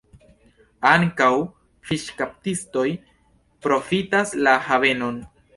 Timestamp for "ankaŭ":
0.91-1.27